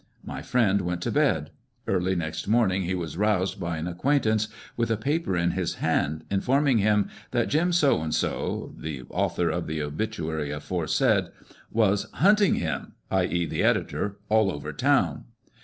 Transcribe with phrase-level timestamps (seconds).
[0.23, 1.51] My friend went to bed.
[1.85, 6.23] Early next morning he was roused by an acquaintance with a paper in his hand,
[6.31, 11.25] inform ing him that Jim So and So (the author of the obituary aforesaid)"
[11.81, 13.45] was hunting him (i.e.
[13.45, 15.25] the editor) all over town."